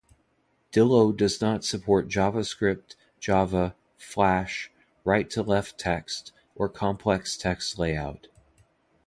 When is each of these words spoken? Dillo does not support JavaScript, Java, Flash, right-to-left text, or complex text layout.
Dillo 0.71 1.15
does 1.15 1.41
not 1.41 1.63
support 1.63 2.07
JavaScript, 2.07 2.95
Java, 3.19 3.75
Flash, 3.99 4.71
right-to-left 5.03 5.77
text, 5.77 6.31
or 6.55 6.67
complex 6.69 7.37
text 7.37 7.77
layout. 7.77 8.27